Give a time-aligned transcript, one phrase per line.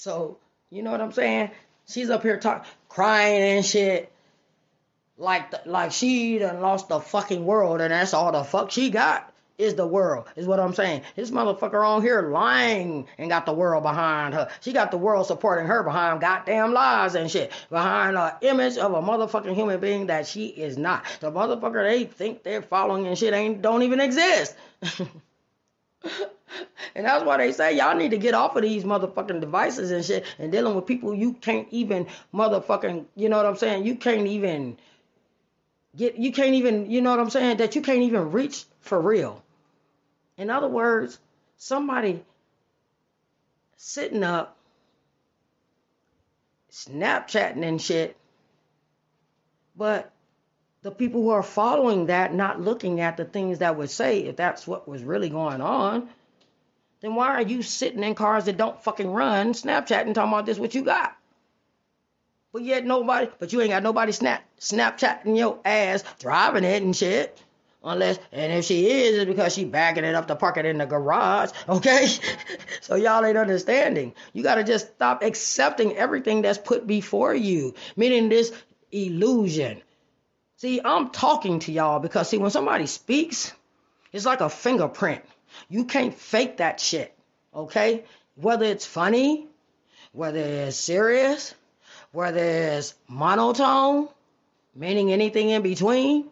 [0.00, 0.38] So,
[0.70, 1.50] you know what I'm saying?
[1.86, 4.10] She's up here talking, crying and shit.
[5.18, 8.88] Like, the, like she done lost the fucking world and that's all the fuck she
[8.88, 11.02] got is the world, is what I'm saying.
[11.16, 14.48] This motherfucker on here lying and got the world behind her.
[14.62, 17.52] She got the world supporting her behind goddamn lies and shit.
[17.68, 21.04] Behind an image of a motherfucking human being that she is not.
[21.20, 24.56] The motherfucker they think they're following and shit ain't don't even exist.
[26.94, 30.04] and that's why they say y'all need to get off of these motherfucking devices and
[30.04, 33.84] shit and dealing with people you can't even motherfucking, you know what I'm saying?
[33.84, 34.78] You can't even
[35.96, 37.58] get, you can't even, you know what I'm saying?
[37.58, 39.42] That you can't even reach for real.
[40.36, 41.18] In other words,
[41.56, 42.22] somebody
[43.76, 44.56] sitting up,
[46.70, 48.16] Snapchatting and shit,
[49.76, 50.12] but
[50.82, 54.36] the people who are following that not looking at the things that would say if
[54.36, 56.08] that's what was really going on,
[57.00, 60.58] then why are you sitting in cars that don't fucking run, Snapchatting, talking about this
[60.58, 61.16] what you got?
[62.52, 66.96] But yet nobody, but you ain't got nobody snap Snapchatting your ass driving it and
[66.96, 67.40] shit.
[67.82, 70.78] Unless, and if she is, it's because she backing it up to park it in
[70.78, 71.50] the garage.
[71.68, 72.08] Okay?
[72.82, 74.12] so y'all ain't understanding.
[74.34, 77.74] You got to just stop accepting everything that's put before you.
[77.96, 78.52] Meaning this
[78.92, 79.80] illusion.
[80.60, 83.50] See, I'm talking to y'all because, see, when somebody speaks,
[84.12, 85.22] it's like a fingerprint.
[85.70, 87.16] You can't fake that shit.
[87.54, 88.04] Okay?
[88.34, 89.48] Whether it's funny,
[90.12, 91.54] whether it's serious,
[92.12, 94.10] whether it's monotone,
[94.74, 96.28] meaning anything in between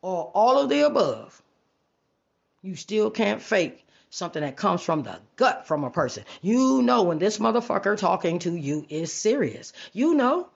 [0.00, 1.42] or all of the above,
[2.62, 6.22] you still can't fake something that comes from the gut from a person.
[6.40, 9.72] You know when this motherfucker talking to you is serious.
[9.92, 10.50] You know.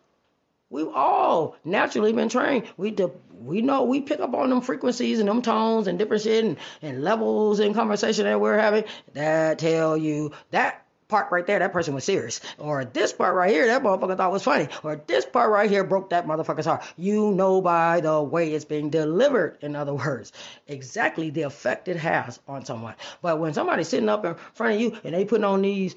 [0.71, 2.69] We've all naturally been trained.
[2.77, 6.25] We de- we know we pick up on them frequencies and them tones and different
[6.25, 11.47] shit and, and levels in conversation that we're having that tell you that part right
[11.47, 12.41] there, that person was serious.
[12.59, 14.69] Or this part right here, that motherfucker thought was funny.
[14.83, 16.85] Or this part right here broke that motherfucker's heart.
[16.97, 20.33] You know by the way it's being delivered, in other words,
[20.67, 22.95] exactly the effect it has on someone.
[23.23, 25.97] But when somebody's sitting up in front of you and they putting on these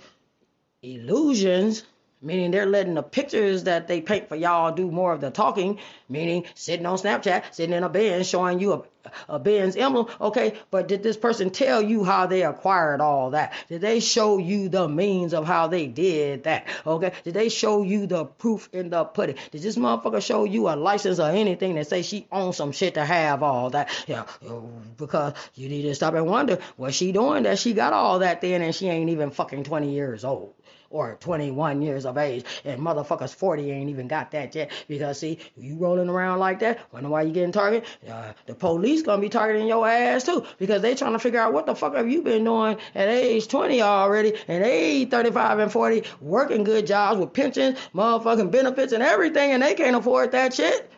[0.82, 1.84] illusions,
[2.22, 5.80] meaning they're letting the pictures that they paint for y'all do more of the talking,
[6.08, 8.84] meaning sitting on Snapchat, sitting in a Benz, showing you a,
[9.30, 10.08] a emblem.
[10.20, 13.54] Okay, but did this person tell you how they acquired all that?
[13.70, 16.68] Did they show you the means of how they did that?
[16.86, 19.38] Okay, did they show you the proof in the pudding?
[19.52, 22.96] Did this motherfucker show you a license or anything that say she owns some shit
[22.96, 23.90] to have all that?
[24.08, 24.60] Yeah, uh,
[24.98, 28.42] because you need to stop and wonder what she doing that she got all that
[28.42, 30.54] then and she ain't even fucking 20 years old
[30.92, 34.72] or 21 years of age, and motherfuckers 40 ain't even got that yet.
[34.88, 37.88] Because see, you rolling around like that, wonder why you getting targeted?
[38.10, 41.54] Uh, the police gonna be targeting your ass too, because they trying to figure out
[41.54, 45.72] what the fuck have you been doing at age 20 already, and age 35 and
[45.72, 50.54] 40, working good jobs with pensions, motherfucking benefits, and everything, and they can't afford that
[50.54, 50.92] shit.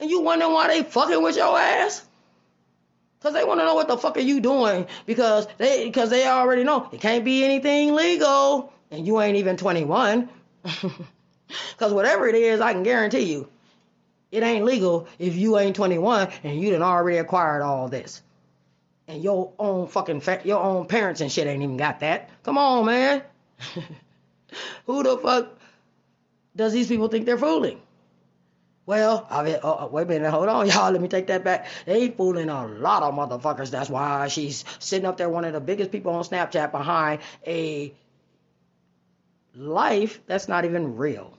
[0.00, 2.04] And you wondering why they fucking with your ass?
[3.20, 6.28] Cause they want to know what the fuck are you doing because they because they
[6.28, 10.28] already know it can't be anything legal and you ain't even 21.
[11.48, 13.48] Because whatever it is, I can guarantee you,
[14.30, 18.22] it ain't legal if you ain't 21 and you done already acquired all this.
[19.06, 22.28] And your own fucking, fa- your own parents and shit ain't even got that.
[22.42, 23.22] Come on, man.
[24.86, 25.58] Who the fuck
[26.54, 27.80] does these people think they're fooling?
[28.84, 30.90] Well, I mean, oh, oh, wait a minute, hold on, y'all.
[30.90, 31.66] Let me take that back.
[31.86, 33.70] They ain't fooling a lot of motherfuckers.
[33.70, 37.94] That's why she's sitting up there, one of the biggest people on Snapchat, behind a
[39.58, 41.32] life that's not even real.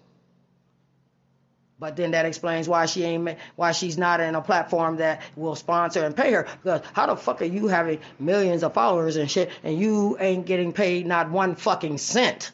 [1.79, 5.55] But then that explains why she ain't why she's not in a platform that will
[5.55, 6.45] sponsor and pay her.
[6.61, 10.45] Because how the fuck are you having millions of followers and shit and you ain't
[10.45, 12.51] getting paid not one fucking cent?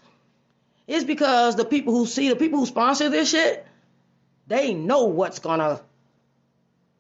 [0.86, 3.66] It's because the people who see the people who sponsor this shit,
[4.46, 5.82] they know what's gonna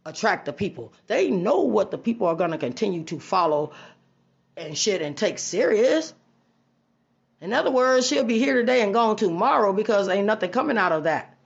[0.03, 0.93] attract the people.
[1.05, 3.73] They know what the people are gonna continue to follow
[4.57, 6.11] and shit and take serious.
[7.41, 10.91] In other words, she'll be here today and gone tomorrow because ain't nothing coming out
[10.91, 11.37] of that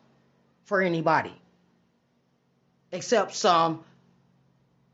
[0.65, 1.33] for anybody.
[2.91, 3.83] Except some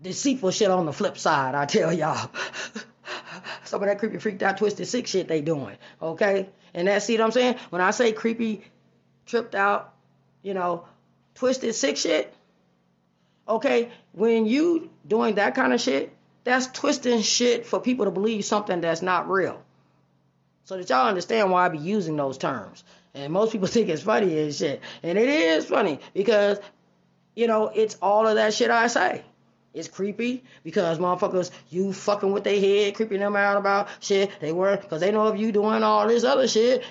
[0.02, 2.30] deceitful shit on the flip side, I tell y'all.
[3.64, 5.78] some of that creepy freaked out twisted sick shit they doing.
[6.02, 6.50] Okay?
[6.74, 7.56] And that see what I'm saying?
[7.69, 8.64] When I say creepy,
[9.25, 9.94] tripped out,
[10.42, 10.86] you know,
[11.36, 12.34] twisted sick shit,
[13.48, 18.46] okay, when you doing that kind of shit, that's twisting shit for people to believe
[18.46, 19.65] something that's not real.
[20.66, 22.84] So that y'all understand why I be using those terms.
[23.14, 24.82] And most people think it's funny and shit.
[25.04, 26.60] And it is funny because,
[27.36, 29.24] you know, it's all of that shit I say.
[29.74, 34.54] It's creepy because motherfuckers, you fucking with their head, creeping them out about shit they
[34.54, 36.84] weren't, because they know if you doing all this other shit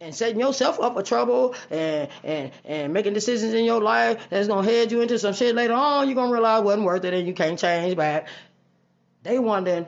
[0.00, 4.46] and setting yourself up for trouble and, and, and making decisions in your life that's
[4.46, 7.14] gonna head you into some shit later on, you're gonna realize it wasn't worth it
[7.14, 8.28] and you can't change back.
[9.24, 9.86] They wondering,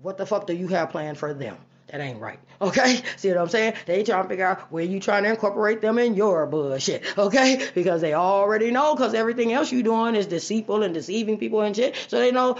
[0.00, 1.56] what the fuck do you have planned for them?
[1.88, 2.38] That ain't right.
[2.60, 3.00] Okay?
[3.16, 3.74] See what I'm saying?
[3.86, 7.02] They trying to figure out where you trying to incorporate them in your bullshit.
[7.16, 7.68] Okay?
[7.74, 11.74] Because they already know because everything else you doing is deceitful and deceiving people and
[11.74, 11.96] shit.
[12.08, 12.58] So they know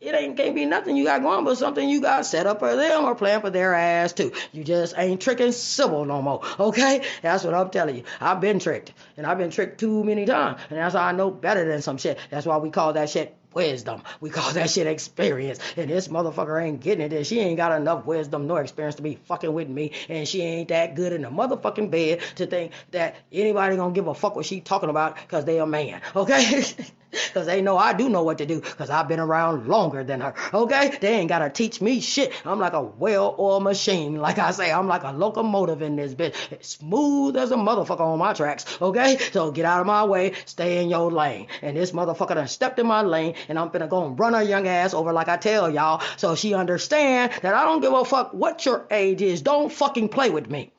[0.00, 2.74] it ain't can't be nothing you got going but something you got set up for
[2.74, 4.32] them or planned for their ass too.
[4.50, 6.40] You just ain't tricking civil no more.
[6.58, 7.04] Okay?
[7.20, 8.04] That's what I'm telling you.
[8.18, 8.94] I've been tricked.
[9.18, 10.58] And I've been tricked too many times.
[10.70, 12.18] And that's why I know better than some shit.
[12.30, 14.02] That's why we call that shit wisdom.
[14.20, 15.58] We call that shit experience.
[15.76, 17.12] And this motherfucker ain't getting it.
[17.12, 19.92] And she ain't got enough wisdom nor experience to be fucking with me.
[20.08, 24.06] And she ain't that good in the motherfucking bed to think that anybody gonna give
[24.06, 26.00] a fuck what she talking about because they a man.
[26.14, 26.62] Okay?
[27.30, 30.20] Because they know I do know what to do because I've been around longer than
[30.20, 30.34] her.
[30.52, 30.96] Okay?
[31.00, 32.32] They ain't got to teach me shit.
[32.44, 34.16] I'm like a well oiled machine.
[34.16, 36.34] Like I say, I'm like a locomotive in this bitch.
[36.50, 38.64] It's smooth as a motherfucker on my tracks.
[38.82, 39.18] Okay?
[39.32, 40.32] So get out of my way.
[40.44, 41.46] Stay in your lane.
[41.62, 44.42] And this motherfucker done stepped in my lane and I'm finna go and run her
[44.42, 46.02] young ass over like I tell y'all.
[46.16, 49.42] So she understand that I don't give a fuck what your age is.
[49.42, 50.72] Don't fucking play with me.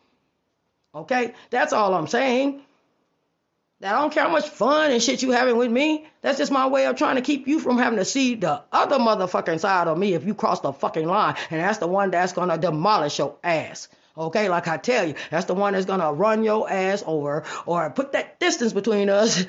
[0.94, 1.34] Okay?
[1.50, 2.62] That's all I'm saying.
[3.82, 6.06] That I don't care how much fun and shit you having with me.
[6.22, 9.00] That's just my way of trying to keep you from having to see the other
[9.00, 11.36] motherfucking side of me if you cross the fucking line.
[11.50, 13.88] And that's the one that's gonna demolish your ass.
[14.16, 17.90] Okay, like I tell you, that's the one that's gonna run your ass over or
[17.90, 19.44] put that distance between us,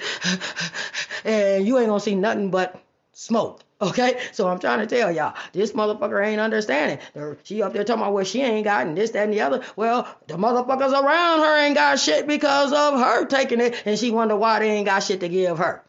[1.27, 2.81] and you ain't gonna see nothing but
[3.13, 3.61] smoke.
[3.83, 7.01] Okay, so I'm trying to tell y'all, this motherfucker ain't understanding.
[7.43, 9.65] She up there talking about what she ain't got and this, that, and the other.
[9.75, 14.13] Well, the motherfuckers around her ain't got shit because of her taking it, and she
[14.13, 15.83] wonder why they ain't got shit to give her.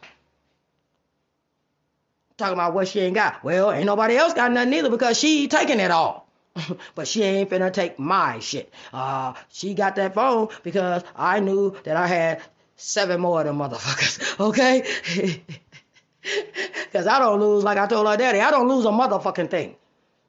[2.36, 3.44] Talking about what she ain't got.
[3.44, 6.26] Well, ain't nobody else got nothing either because she taking it all.
[6.96, 8.72] but she ain't finna take my shit.
[8.92, 12.42] Uh, she got that phone because I knew that I had
[12.76, 14.20] seven more of them motherfuckers.
[14.40, 14.84] Okay.
[16.84, 19.74] Because I don't lose, like I told her daddy, I don't lose a motherfucking thing.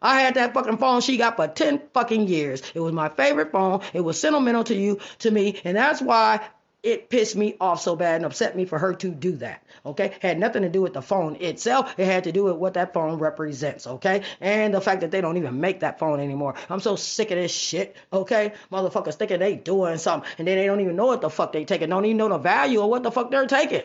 [0.01, 2.61] I had that fucking phone she got for 10 fucking years.
[2.73, 3.81] It was my favorite phone.
[3.93, 6.41] It was sentimental to you, to me, and that's why
[6.85, 9.63] it pissed me off so bad and upset me for her to do that.
[9.83, 10.13] Okay?
[10.21, 11.95] Had nothing to do with the phone itself.
[11.97, 13.87] It had to do with what that phone represents.
[13.87, 14.21] Okay?
[14.39, 16.53] And the fact that they don't even make that phone anymore.
[16.69, 17.95] I'm so sick of this shit.
[18.13, 18.53] Okay?
[18.71, 21.65] Motherfuckers thinking they doing something and then they don't even know what the fuck they
[21.65, 21.89] taking.
[21.89, 23.81] Don't even know the value of what the fuck they're taking.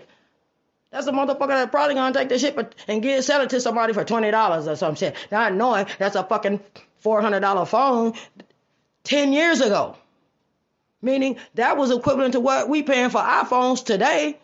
[0.91, 3.93] That's a motherfucker that probably gonna take this shit and get sell it to somebody
[3.93, 5.15] for twenty dollars or some shit.
[5.31, 6.61] Not knowing that's a fucking
[6.99, 8.15] four hundred dollar phone
[9.05, 9.97] ten years ago.
[11.01, 14.39] Meaning that was equivalent to what we paying for iPhones today.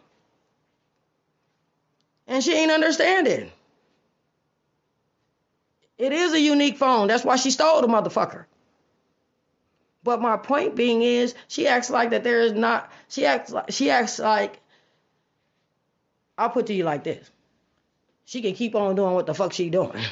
[2.29, 3.51] And she ain't understanding.
[5.99, 7.09] It is a unique phone.
[7.09, 8.45] That's why she stole the motherfucker.
[10.03, 12.91] But my point being is, she acts like that there is not.
[13.09, 14.61] She acts like she acts like
[16.39, 17.31] I'll put to you like this.
[18.27, 20.03] She can keep on doing what the fuck she doing.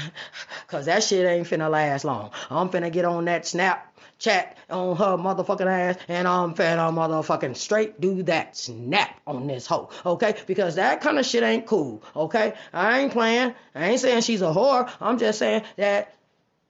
[0.66, 2.30] Cause that shit ain't finna last long.
[2.50, 7.56] I'm finna get on that snap chat on her motherfucking ass and I'm finna motherfucking
[7.56, 9.88] straight do that snap on this hoe.
[10.04, 10.36] Okay?
[10.46, 12.02] Because that kind of shit ain't cool.
[12.14, 12.52] Okay?
[12.72, 13.54] I ain't playing.
[13.74, 14.90] I ain't saying she's a whore.
[15.00, 16.14] I'm just saying that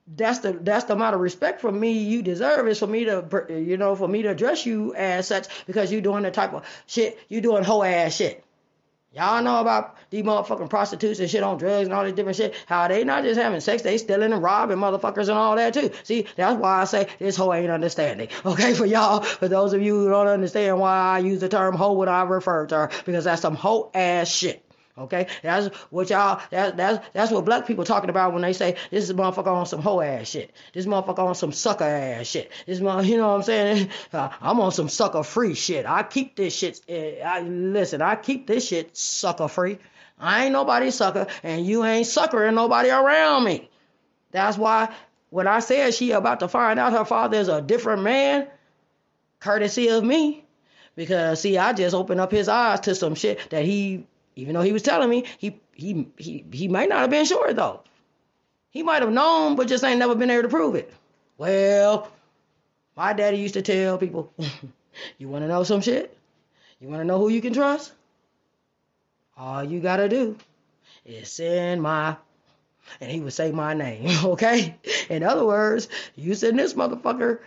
[0.07, 3.47] that's the that's the amount of respect for me you deserve is for me to
[3.49, 6.65] you know for me to address you as such because you doing the type of
[6.87, 8.44] shit you doing hoe ass shit
[9.15, 12.53] Y'all know about these motherfucking prostitutes and shit on drugs and all this different shit.
[12.67, 15.93] How they not just having sex, they stealing and robbing motherfuckers and all that too.
[16.03, 18.29] See, that's why I say this hoe ain't understanding.
[18.45, 21.75] Okay, for y'all, for those of you who don't understand why I use the term
[21.75, 24.64] hoe when I refer to her, because that's some hoe ass shit.
[24.97, 26.41] Okay, that's what y'all.
[26.51, 29.67] That, that's that's what black people talking about when they say this is motherfucker on
[29.67, 30.53] some hoe ass shit.
[30.73, 32.53] This motherfucker on some sucker ass shit.
[32.65, 33.91] This mother, you know what I'm saying?
[34.13, 35.87] Uh, I'm on some sucker free shit.
[35.87, 36.81] I keep this shit.
[36.89, 38.01] Uh, I listen.
[38.01, 39.79] I keep this shit sucker free.
[40.21, 43.69] I ain't nobody sucker, and you ain't suckering nobody around me.
[44.31, 44.95] That's why
[45.31, 48.47] when I said she about to find out her father is a different man,
[49.41, 50.45] courtesy of me,
[50.95, 54.63] because see, I just opened up his eyes to some shit that he even though
[54.63, 57.81] he was telling me, he he he he might not have been sure though.
[58.71, 60.93] He might have known, but just ain't never been able to prove it.
[61.39, 62.11] Well,
[62.97, 64.33] my daddy used to tell people,
[65.19, 66.17] you want to know some shit?
[66.81, 67.93] You want to know who you can trust?
[69.37, 70.37] All you gotta do
[71.05, 72.17] is send my,
[73.01, 74.77] and he would say my name, okay?
[75.09, 77.41] In other words, you send this motherfucker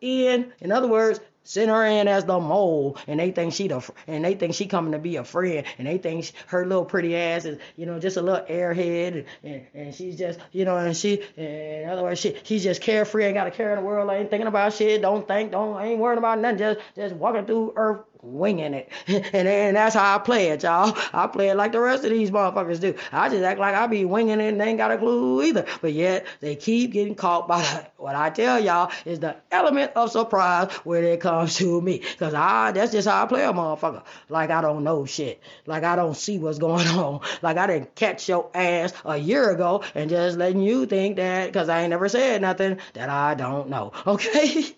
[0.00, 0.52] in.
[0.60, 4.24] In other words, Send her in as the mole, and they think she the and
[4.24, 7.16] they think she coming to be a friend, and they think she, her little pretty
[7.16, 10.96] ass is you know just a little airhead, and, and she's just you know and
[10.96, 14.10] she in other words she she's just carefree, ain't got a care in the world,
[14.10, 17.72] ain't thinking about shit, don't think, don't ain't worrying about nothing, just just walking through
[17.76, 18.88] earth winging it.
[19.08, 20.96] and, and that's how I play it, y'all.
[21.12, 22.94] I play it like the rest of these motherfuckers do.
[23.10, 25.66] I just act like I be winging it and they ain't got a clue either.
[25.80, 29.92] But yet they keep getting caught by the, what I tell y'all is the element
[29.96, 32.02] of surprise when it comes to me.
[32.18, 34.04] Cause I that's just how I play a motherfucker.
[34.28, 35.42] Like I don't know shit.
[35.66, 37.20] Like I don't see what's going on.
[37.42, 41.52] Like I didn't catch your ass a year ago and just letting you think that
[41.52, 43.92] cause I ain't never said nothing that I don't know.
[44.12, 44.74] Okay?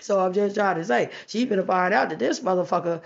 [0.00, 3.02] so I'm just trying to say she's gonna find out that this motherfucker motherfucker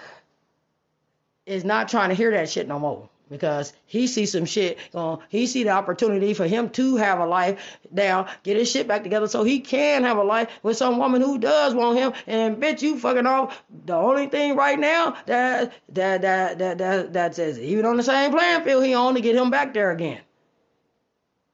[1.46, 3.08] is not trying to hear that shit no more.
[3.28, 7.26] Because he see some shit going he see the opportunity for him to have a
[7.26, 10.98] life now get his shit back together so he can have a life with some
[10.98, 12.12] woman who does want him.
[12.26, 13.62] And bitch you fucking off.
[13.86, 18.02] The only thing right now that that that that that, that says even on the
[18.02, 20.20] same playing field he only get him back there again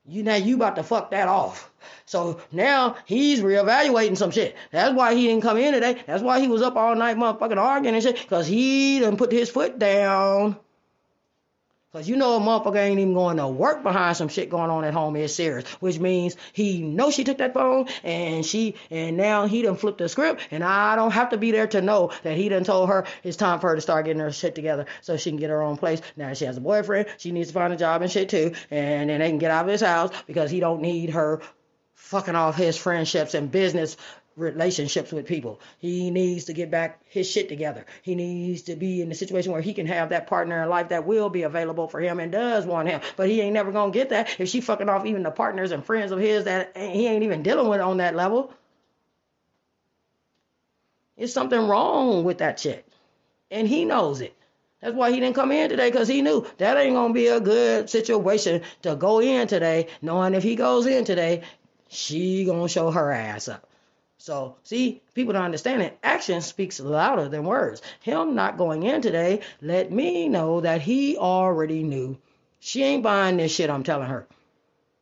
[0.09, 1.71] you now you about to fuck that off
[2.05, 4.55] so now he's reevaluating some shit.
[4.71, 6.03] That's why he didn't come in today.
[6.07, 8.29] That's why he was up all night motherfucking arguing and shit.
[8.29, 10.57] Cause he done put his foot down.
[11.97, 14.85] Cause you know a motherfucker ain't even going to work behind some shit going on
[14.85, 15.67] at home is serious.
[15.81, 19.97] Which means he knows she took that phone and she and now he done flipped
[19.97, 22.91] the script and I don't have to be there to know that he done told
[22.91, 25.49] her it's time for her to start getting her shit together so she can get
[25.49, 26.03] her own place.
[26.19, 29.09] Now she has a boyfriend, she needs to find a job and shit too, and
[29.09, 31.41] then they can get out of his house because he don't need her
[31.95, 33.97] fucking off his friendships and business
[34.37, 35.61] relationships with people.
[35.79, 37.87] He needs to get back his shit together.
[38.03, 40.91] He needs to be in a situation where he can have that partner in life
[40.91, 43.01] that will be available for him and does want him.
[43.17, 45.85] But he ain't never gonna get that if she fucking off even the partners and
[45.85, 48.53] friends of his that he ain't even dealing with on that level.
[51.17, 52.87] It's something wrong with that chick.
[53.51, 54.37] And he knows it.
[54.83, 57.41] That's why he didn't come in today because he knew that ain't gonna be a
[57.41, 61.43] good situation to go in today, knowing if he goes in today,
[61.89, 63.67] she gonna show her ass up.
[64.19, 65.99] So, see, people don't understand it.
[66.03, 67.83] Action speaks louder than words.
[68.01, 72.17] Him not going in today let me know that he already knew.
[72.59, 74.27] She ain't buying this shit I'm telling her.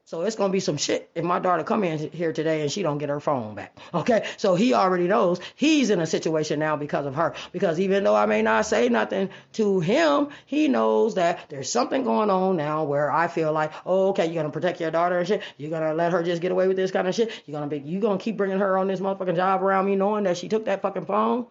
[0.07, 2.83] So it's gonna be some shit if my daughter come in here today and she
[2.83, 3.77] don't get her phone back.
[3.95, 7.33] Okay, so he already knows he's in a situation now because of her.
[7.53, 12.05] Because even though I may not say nothing to him, he knows that there's something
[12.05, 15.27] going on now where I feel like, oh, okay, you're gonna protect your daughter and
[15.27, 15.43] shit.
[15.57, 17.31] You're gonna let her just get away with this kind of shit.
[17.47, 20.25] You're gonna be, you gonna keep bringing her on this motherfucking job around me, knowing
[20.25, 21.47] that she took that fucking phone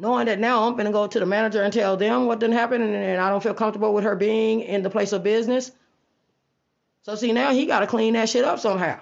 [0.00, 2.80] knowing that now I'm gonna go to the manager and tell them what didn't happen,
[2.80, 5.72] and, and, I don't feel comfortable with her being in the place of business.
[7.02, 9.00] So see now he got to clean that shit up somehow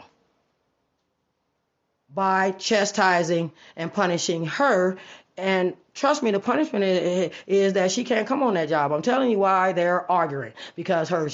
[2.16, 4.96] by chastising and punishing her.
[5.36, 8.92] And trust me, the punishment is, is, that she can't come on that job.
[8.92, 11.28] I'm telling you why they're arguing because her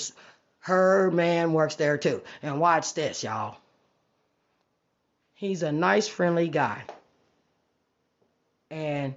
[0.61, 2.23] her man works there too.
[2.42, 3.57] And watch this, y'all.
[5.35, 6.83] He's a nice, friendly guy.
[8.71, 9.16] And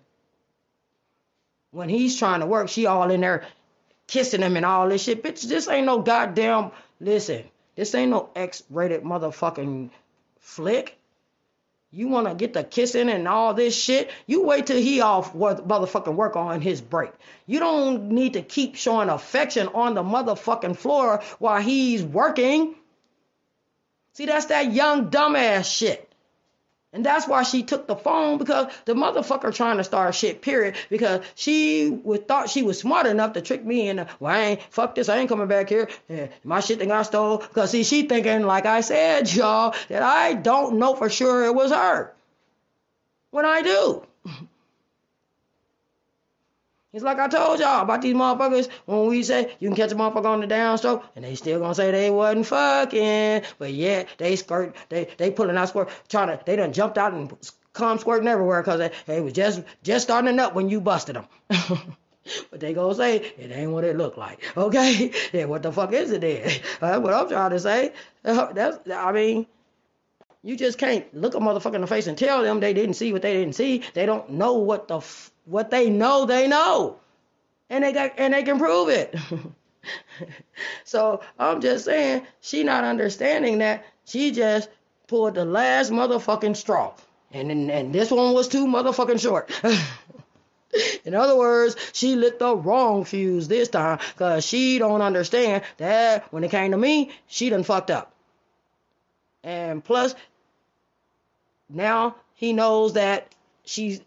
[1.72, 3.46] when he's trying to work, she all in there
[4.08, 5.24] kissing him and all this shit.
[5.24, 7.44] Bitch, this ain't no goddamn Listen,
[7.76, 9.90] this ain't no X-rated motherfucking
[10.40, 10.98] flick.
[11.92, 14.12] You want to get the kissing and all this shit?
[14.28, 17.12] You wait till he off motherfucking work on his break.
[17.46, 22.76] You don't need to keep showing affection on the motherfucking floor while he's working.
[24.14, 26.12] See, that's that young dumbass shit.
[26.96, 30.76] And that's why she took the phone because the motherfucker trying to start shit, period.
[30.90, 34.62] Because she would thought she was smart enough to trick me and well, I ain't
[34.70, 35.90] fuck this, I ain't coming back here.
[36.08, 37.40] Yeah, my shit thing I stole.
[37.40, 41.54] Cause see, she thinking, like I said, y'all, that I don't know for sure it
[41.54, 42.14] was her.
[43.32, 44.08] When I do.
[46.96, 49.96] It's like I told y'all about these motherfuckers when we say you can catch a
[49.96, 54.38] motherfucker on the downstroke and they still gonna say they wasn't fucking, but yet they
[54.38, 57.36] skirt, they they pulling out squirt, trying to, they done jumped out and
[57.74, 61.26] come squirting everywhere because they, they was just just starting up when you busted them.
[62.50, 64.40] but they gonna say it ain't what it looked like.
[64.56, 66.44] Okay, yeah, what the fuck is it then?
[66.80, 67.92] That's what I'm trying to say.
[68.24, 69.48] That's I mean.
[70.44, 73.12] You just can't look a motherfucker in the face and tell them they didn't see
[73.12, 73.82] what they didn't see.
[73.96, 76.98] They don't know what the f- what they know, they know.
[77.70, 79.16] And they got and they can prove it.
[80.84, 84.70] so I'm just saying, she not understanding that she just
[85.08, 86.94] pulled the last motherfucking straw.
[87.32, 89.52] And, and, and this one was too motherfucking short.
[91.06, 96.32] In other words, she lit the wrong fuse this time because she don't understand that
[96.34, 98.12] when it came to me, she done fucked up.
[99.44, 100.16] And plus,
[101.70, 103.34] now he knows that
[103.64, 104.02] she's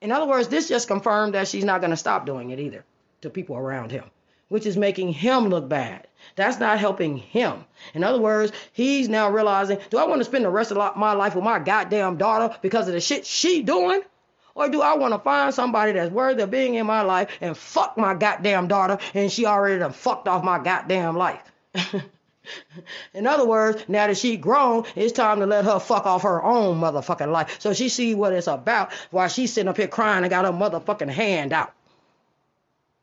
[0.00, 2.84] in other words this just confirmed that she's not going to stop doing it either
[3.20, 4.04] to people around him
[4.48, 6.06] which is making him look bad.
[6.36, 7.64] That's not helping him.
[7.94, 11.12] In other words he's now realizing do i want to spend the rest of my
[11.12, 14.02] life with my goddamn daughter because of the shit she doing?
[14.54, 17.56] Or do I want to find somebody that's worthy of being in my life and
[17.56, 21.42] fuck my goddamn daughter and she already done fucked off my goddamn life?
[23.14, 26.42] In other words, now that she grown, it's time to let her fuck off her
[26.42, 27.60] own motherfucking life.
[27.60, 30.52] So she see what it's about while she's sitting up here crying and got her
[30.52, 31.72] motherfucking hand out.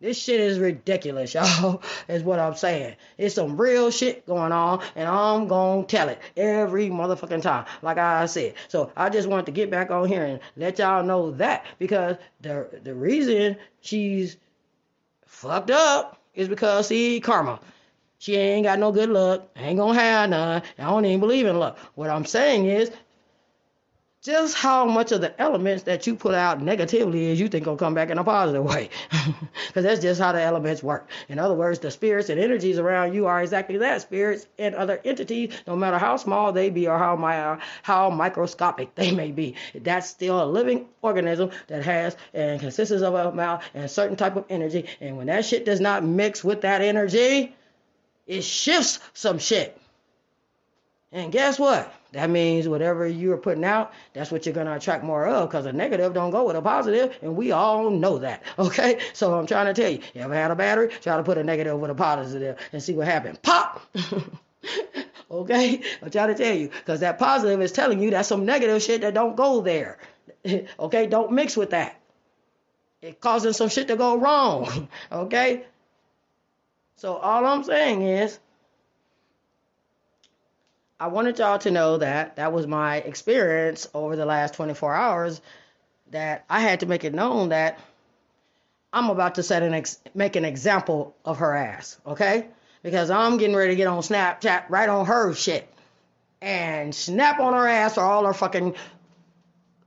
[0.01, 2.95] This shit is ridiculous, y'all, is what I'm saying.
[3.19, 7.99] It's some real shit going on, and I'm gonna tell it every motherfucking time, like
[7.99, 8.55] I said.
[8.67, 12.17] So I just wanted to get back on here and let y'all know that because
[12.41, 14.37] the the reason she's
[15.27, 17.59] fucked up is because see karma.
[18.21, 19.49] She ain't got no good luck.
[19.55, 20.61] Ain't gonna have none.
[20.77, 21.79] I don't even believe in luck.
[21.95, 22.91] What I'm saying is,
[24.21, 27.77] just how much of the elements that you put out negatively is you think gonna
[27.77, 28.91] come back in a positive way.
[29.67, 31.09] Because that's just how the elements work.
[31.29, 34.01] In other words, the spirits and energies around you are exactly that.
[34.01, 38.93] Spirits and other entities, no matter how small they be or how my, how microscopic
[38.93, 43.63] they may be, that's still a living organism that has and consists of a mouth
[43.73, 44.85] and certain type of energy.
[44.99, 47.55] And when that shit does not mix with that energy,
[48.31, 49.77] it shifts some shit.
[51.11, 51.93] And guess what?
[52.13, 55.73] That means whatever you're putting out, that's what you're to attract more of because a
[55.73, 58.43] negative don't go with a positive, and we all know that.
[58.59, 58.99] Okay?
[59.11, 60.87] So I'm trying to tell you, you ever had a battery?
[61.01, 63.37] Try to put a negative with a positive and see what happens.
[63.39, 63.81] Pop!
[65.31, 65.81] okay?
[66.01, 69.01] I'm trying to tell you because that positive is telling you that some negative shit
[69.01, 69.97] that don't go there.
[70.79, 71.07] okay?
[71.07, 71.99] Don't mix with that.
[73.01, 74.87] It causing some shit to go wrong.
[75.11, 75.65] okay?
[77.01, 78.37] So all I'm saying is,
[80.99, 85.41] I wanted y'all to know that that was my experience over the last 24 hours.
[86.11, 87.79] That I had to make it known that
[88.93, 92.49] I'm about to set an ex- make an example of her ass, okay?
[92.83, 95.67] Because I'm getting ready to get on Snapchat right on her shit
[96.39, 98.75] and snap on her ass for all her fucking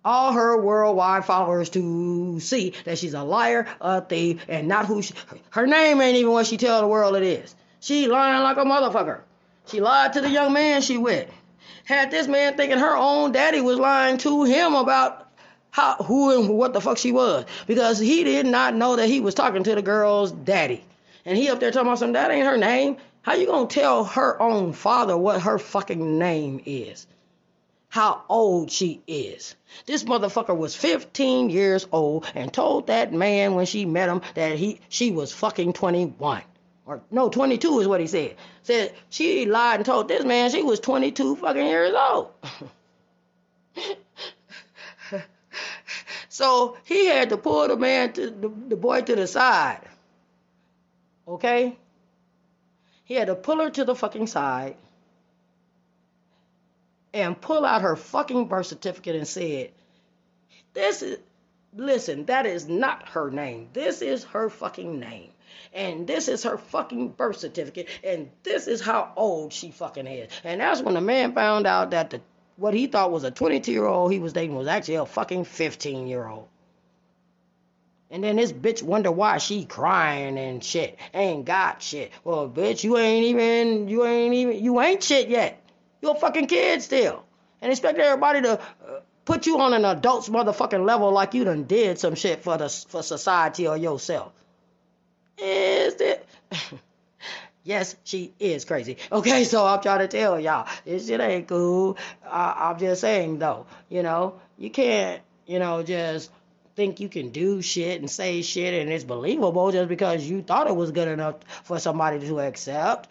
[0.05, 5.03] all her worldwide followers to see that she's a liar, a thief, and not who
[5.03, 5.15] she,
[5.51, 7.55] her name ain't even what she tell the world it is.
[7.81, 9.21] She lying like a motherfucker.
[9.67, 11.29] She lied to the young man she with.
[11.85, 15.29] Had this man thinking her own daddy was lying to him about
[15.71, 19.21] how who and what the fuck she was because he did not know that he
[19.21, 20.85] was talking to the girl's daddy.
[21.25, 22.99] And he up there talking about some that ain't her name.
[23.23, 27.07] How you gonna tell her own father what her fucking name is?
[27.95, 29.55] How old she is.
[29.87, 34.59] This motherfucker was 15 years old and told that man when she met him that
[34.59, 36.43] he she was fucking 21.
[36.87, 38.35] Or no, 22 is what he said.
[38.65, 42.33] Said she lied and told this man she was 22 fucking years old.
[46.29, 49.83] so he had to pull the man to the, the boy to the side.
[51.29, 51.79] Okay?
[53.05, 54.75] He had to pull her to the fucking side
[57.15, 59.71] and pull out her fucking birth certificate and said,
[60.75, 61.19] This is,
[61.75, 63.69] listen, that is not her name.
[63.73, 65.31] This is her fucking name.
[65.73, 67.89] And this is her fucking birth certificate.
[68.03, 70.31] And this is how old she fucking is.
[70.43, 72.21] And that's when the man found out that the
[72.57, 75.45] what he thought was a 22 year old he was dating was actually a fucking
[75.45, 76.49] 15 year old.
[78.11, 80.99] And then this bitch wonder why she crying and shit.
[81.13, 82.13] Ain't got shit.
[82.23, 85.64] Well, bitch, you ain't even, you ain't even, you ain't shit yet.
[86.05, 87.25] You're a fucking kid still.
[87.63, 91.65] And expect everybody to uh, put you on an adult's motherfucking level like you done
[91.65, 94.33] did some shit for the for society or yourself.
[95.39, 96.29] Is it?
[97.65, 98.99] yes, she is crazy.
[99.11, 101.97] Okay, so I'm trying to tell y'all, this shit ain't cool.
[102.23, 106.31] I, I'm just saying though, you know, you can't, you know, just
[106.77, 110.67] think you can do shit and say shit and it's believable just because you thought
[110.67, 113.09] it was good enough for somebody to accept.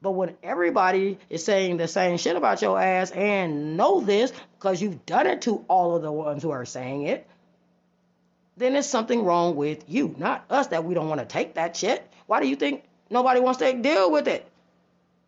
[0.00, 4.80] But when everybody is saying the same shit about your ass and know this because
[4.80, 7.26] you've done it to all of the ones who are saying it,
[8.56, 11.76] then there's something wrong with you, not us that we don't want to take that
[11.76, 12.08] shit.
[12.26, 14.46] Why do you think nobody wants to deal with it?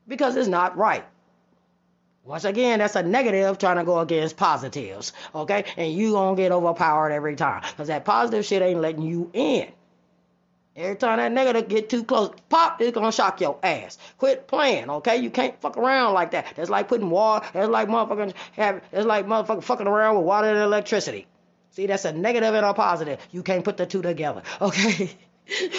[0.06, 1.04] Because it's not right.
[2.24, 5.64] Once again, that's a negative trying to go against positives, okay?
[5.76, 9.68] And you gonna get overpowered every time because that positive shit ain't letting you in.
[10.76, 13.98] Every time that nigga get too close, pop, it's gonna shock your ass.
[14.18, 15.16] Quit playing, okay?
[15.16, 16.54] You can't fuck around like that.
[16.54, 17.46] That's like putting water.
[17.52, 18.82] That's like motherfucking have.
[18.92, 21.26] That's like motherfucking fucking around with water and electricity.
[21.72, 23.18] See, that's a negative and a positive.
[23.30, 25.16] You can't put the two together, okay?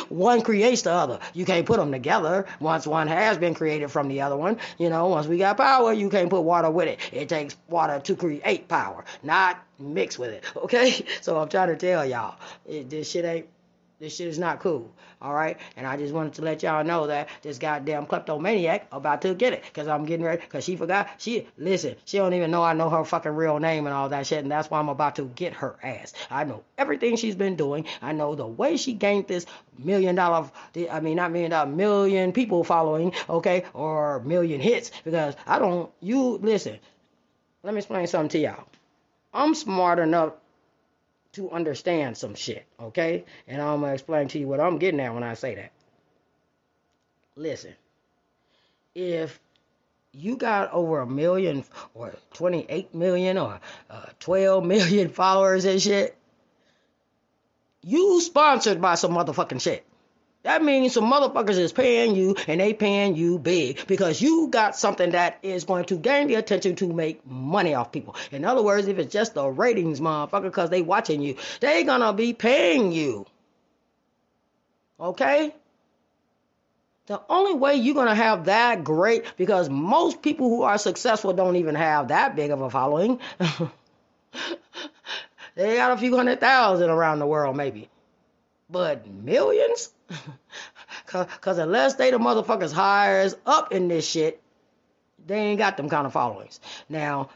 [0.10, 1.20] one creates the other.
[1.34, 4.58] You can't put them together once one has been created from the other one.
[4.78, 7.00] You know, once we got power, you can't put water with it.
[7.12, 10.44] It takes water to create power, not mix with it.
[10.62, 11.06] Okay?
[11.22, 12.36] So I'm trying to tell y'all,
[12.68, 13.48] it, this shit ain't
[14.02, 14.92] this shit is not cool.
[15.22, 15.60] All right.
[15.78, 19.54] And I just wanted to let y'all know that this goddamn kleptomaniac about to get
[19.54, 19.64] it.
[19.76, 20.42] Cause I'm getting ready.
[20.48, 21.08] Cause she forgot.
[21.20, 24.26] She, listen, she don't even know I know her fucking real name and all that
[24.26, 24.40] shit.
[24.40, 26.14] And that's why I'm about to get her ass.
[26.32, 27.86] I know everything she's been doing.
[28.02, 29.46] I know the way she gained this
[29.78, 30.50] million dollar,
[30.90, 33.14] I mean, not million dollar, million people following.
[33.30, 33.66] Okay.
[33.76, 34.92] Or million hits.
[35.06, 36.80] Because I don't, you, listen,
[37.62, 38.68] let me explain something to y'all.
[39.32, 40.34] I'm smart enough
[41.34, 43.26] to understand some shit, okay?
[43.48, 45.72] And I'm gonna explain to you what I'm getting at when I say that.
[47.36, 47.74] Listen,
[48.94, 49.40] if
[50.12, 51.64] you got over a million
[51.94, 56.18] or 28 million or uh, 12 million followers and shit,
[57.82, 59.86] you sponsored by some motherfucking shit.
[60.44, 64.76] That means some motherfuckers is paying you and they paying you big because you got
[64.76, 68.16] something that is going to gain the attention to make money off people.
[68.32, 72.12] In other words, if it's just the ratings, motherfucker, because they watching you, they gonna
[72.14, 73.28] be paying you.
[75.00, 75.54] Okay?
[77.06, 81.58] The only way you're gonna have that great, because most people who are successful don't
[81.58, 83.20] even have that big of a following.
[85.56, 87.91] they got a few hundred thousand around the world, maybe.
[88.72, 89.92] But millions?
[91.06, 94.42] Cause unless they the motherfuckers hires up in this shit,
[95.28, 96.60] they ain't got them kind of followings.
[96.88, 97.30] Now,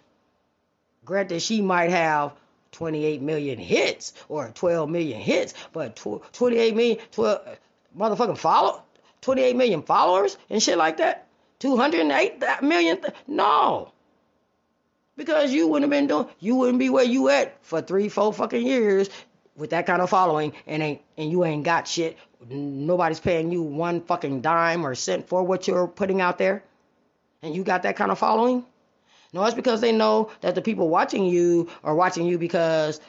[1.04, 2.34] granted, she might have
[2.72, 7.58] 28 million hits or 12 million hits, but 28 million, 12
[7.98, 8.84] motherfucking follow,
[9.22, 11.28] 28 million followers and shit like that.
[11.60, 13.92] 208 million, th- no.
[15.18, 18.34] Because you wouldn't have been doing, you wouldn't be where you at for three, four
[18.34, 19.10] fucking years
[19.58, 22.18] with that kind of following and ain't and you ain't got shit
[22.50, 26.64] nobody's paying you one fucking dime or cent for what you're putting out there
[27.42, 28.66] and you got that kind of following?
[29.34, 33.00] No it's because they know that the people watching you are watching you because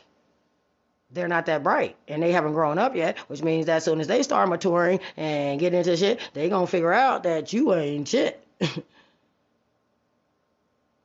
[1.12, 4.00] they're not that bright and they haven't grown up yet which means that as soon
[4.00, 8.08] as they start maturing and get into shit they gonna figure out that you ain't
[8.08, 8.42] shit.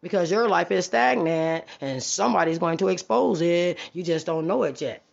[0.03, 3.77] Because your life is stagnant and somebody's going to expose it.
[3.93, 5.03] You just don't know it yet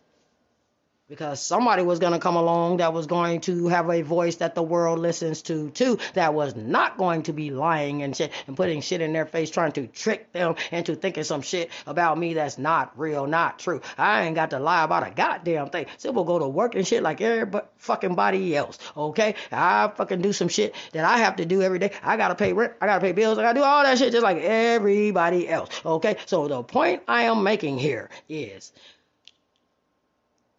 [1.09, 4.53] because somebody was going to come along that was going to have a voice that
[4.53, 8.55] the world listens to too that was not going to be lying and shit and
[8.55, 12.35] putting shit in their face trying to trick them into thinking some shit about me
[12.35, 13.81] that's not real not true.
[13.97, 15.87] I ain't got to lie about a goddamn thing.
[15.97, 19.35] Simple go to work and shit like everybody fucking body else okay?
[19.51, 21.91] I fucking do some shit that i have to do every day.
[22.03, 24.23] I gotta pay rent i gotta pay bills i gotta do all that shit just
[24.23, 26.17] like everybody else okay?
[26.27, 28.71] So the point i am making here is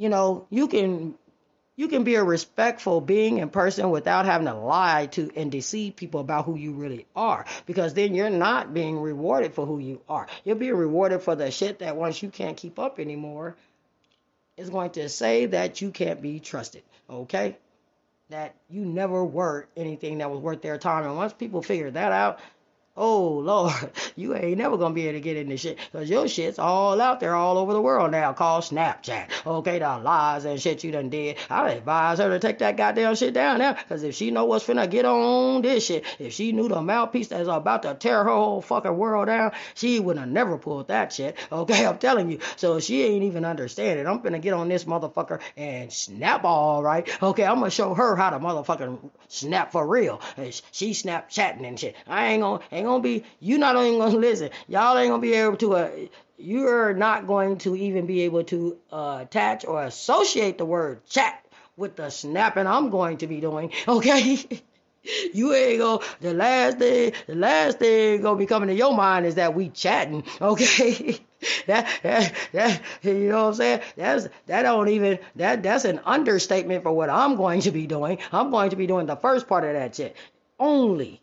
[0.00, 1.14] you know, you can
[1.76, 5.96] you can be a respectful being in person without having to lie to and deceive
[5.96, 10.00] people about who you really are because then you're not being rewarded for who you
[10.08, 10.26] are.
[10.44, 13.56] You're being rewarded for the shit that once you can't keep up anymore
[14.56, 17.56] is going to say that you can't be trusted okay?
[18.30, 21.04] That you never were anything that was worth their time.
[21.04, 22.38] And once people figure that out
[22.96, 26.26] Oh Lord, you ain't never gonna be able to get in this shit because your
[26.26, 29.28] shit's all out there all over the world now called Snapchat.
[29.46, 31.36] Okay, the lies and shit you done did.
[31.48, 34.66] I advise her to take that goddamn shit down now because if she know what's
[34.66, 38.30] finna get on this shit, if she knew the mouthpiece that's about to tear her
[38.30, 41.36] whole fucking world down, she would have never pulled that shit.
[41.60, 42.38] Okay, I'm telling you.
[42.56, 44.06] So she ain't even understand it.
[44.06, 47.06] I'm finna get on this motherfucker and snap all right.
[47.22, 50.20] Okay, I'm gonna show her how to motherfucking snap for real.
[50.72, 51.96] She Snapchatting and shit.
[52.06, 55.34] I ain't gonna ain't gonna be you not only gonna listen y'all ain't gonna be
[55.34, 55.90] able to uh,
[56.38, 61.44] you're not going to even be able to uh, attach or associate the word chat
[61.76, 64.38] with the snapping I'm going to be doing okay?
[65.32, 69.26] You ain't gonna the last thing the last thing gonna be coming to your mind
[69.26, 71.20] is that we chatting okay?
[71.66, 73.80] That, that that you know what I'm saying?
[73.96, 78.18] That's that don't even that that's an understatement for what I'm going to be doing.
[78.30, 80.16] I'm going to be doing the first part of that shit
[80.58, 81.22] only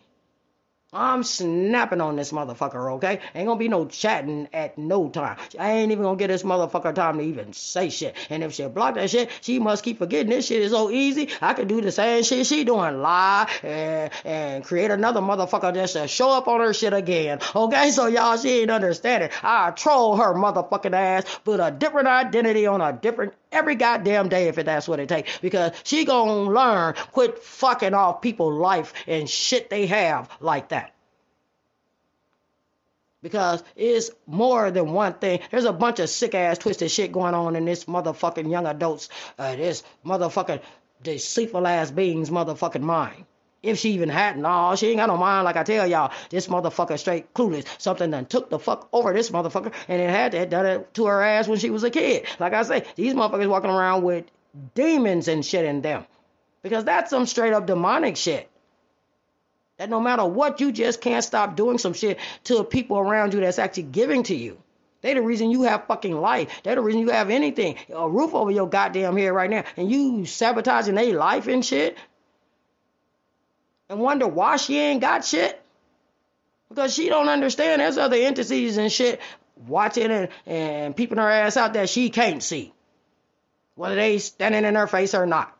[0.94, 3.20] I'm snapping on this motherfucker, okay?
[3.36, 5.38] Ain't gonna be no chatting at no time.
[5.60, 8.16] I ain't even gonna get this motherfucker time to even say shit.
[8.30, 11.28] And if she block that shit, she must keep forgetting this shit is so easy.
[11.42, 15.92] I could do the same shit she doing, lie and, and create another motherfucker just
[15.94, 17.40] to show up on her shit again.
[17.54, 19.30] Okay, so y'all, she ain't understanding.
[19.44, 24.48] I troll her motherfucking ass, put a different identity on a different every goddamn day
[24.48, 25.38] if that's what it takes.
[25.40, 30.94] Because she gonna learn, quit fucking off people's life and shit they have like that
[33.22, 35.40] because it's more than one thing.
[35.52, 39.10] There's a bunch of sick ass twisted shit going on in this motherfucking young adults,
[39.38, 40.62] uh, this motherfucking
[41.04, 43.26] deceitful ass being's motherfucking mind.
[43.68, 45.44] If she even had, no, she ain't got no mind.
[45.44, 47.66] Like I tell y'all, this motherfucker straight clueless.
[47.78, 51.06] Something done took the fuck over this motherfucker, and it had to done it to
[51.08, 52.26] her ass when she was a kid.
[52.40, 54.26] Like I say, these motherfuckers walking around with
[54.74, 56.06] demons and shit in them,
[56.64, 58.50] because that's some straight up demonic shit.
[59.78, 63.42] That no matter what, you just can't stop doing some shit to people around you
[63.42, 64.58] that's actually giving to you.
[65.02, 66.64] They the reason you have fucking life.
[66.64, 67.76] They the reason you have anything.
[67.94, 69.64] A roof over your goddamn head right now.
[69.76, 71.98] And you sabotaging their life and shit.
[73.90, 75.62] And wonder why she ain't got shit.
[76.70, 79.22] Because she don't understand there's other entities and shit
[79.56, 82.74] watching and, and peeping her ass out that she can't see.
[83.76, 85.56] Whether they standing in her face or not.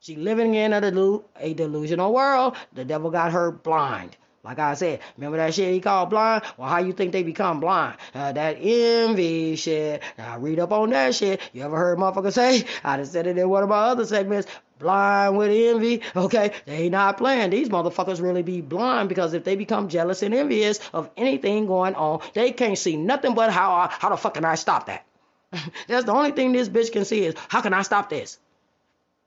[0.00, 2.56] She living in a, delu- a delusional world.
[2.74, 4.16] The devil got her blind.
[4.42, 6.42] Like I said, remember that shit he called blind?
[6.58, 7.96] Well, how you think they become blind?
[8.14, 10.02] Uh, that envy shit.
[10.18, 11.40] I read up on that shit.
[11.54, 12.66] You ever heard motherfucker say?
[12.84, 14.46] I just said it in one of my other segments.
[14.78, 16.02] Blind with envy.
[16.16, 17.50] Okay, they not playing.
[17.50, 21.94] These motherfuckers really be blind because if they become jealous and envious of anything going
[21.94, 25.06] on, they can't see nothing but how I, how the fuck can I stop that?
[25.86, 28.38] That's the only thing this bitch can see is how can I stop this?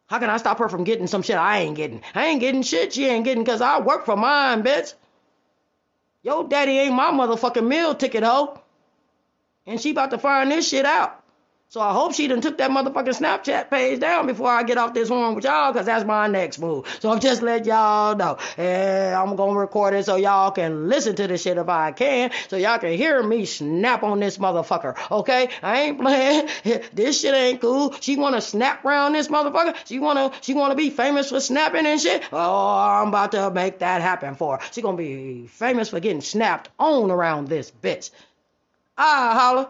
[0.07, 2.01] How can I stop her from getting some shit I ain't getting?
[2.15, 4.93] I ain't getting shit she ain't getting because I work for mine, bitch.
[6.23, 8.59] Yo daddy ain't my motherfucking meal ticket, hoe.
[9.65, 11.16] And she about to find this shit out.
[11.69, 14.93] So I hope she done took that motherfucking Snapchat page down before I get off
[14.93, 16.87] this horn with y'all, cause that's my next move.
[17.01, 18.37] So I'm just let y'all know.
[18.55, 22.31] And I'm gonna record it so y'all can listen to this shit if I can,
[22.47, 24.95] so y'all can hear me snap on this motherfucker.
[25.11, 25.49] Okay?
[25.61, 26.47] I ain't playing.
[26.93, 27.93] This shit ain't cool.
[27.99, 29.75] She wanna snap around this motherfucker.
[29.85, 32.23] She wanna she wanna be famous for snapping and shit.
[32.31, 34.63] Oh, I'm about to make that happen for her.
[34.71, 38.11] She gonna be famous for getting snapped on around this bitch.
[38.97, 39.69] Ah, holla.